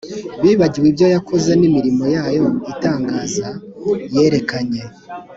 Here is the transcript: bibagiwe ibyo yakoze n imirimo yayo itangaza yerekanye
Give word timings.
bibagiwe 0.41 0.87
ibyo 0.91 1.07
yakoze 1.15 1.51
n 1.59 1.63
imirimo 1.69 2.03
yayo 2.15 2.45
itangaza 2.71 3.47
yerekanye 4.13 4.81